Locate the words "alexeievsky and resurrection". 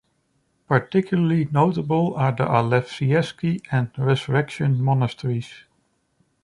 2.45-4.81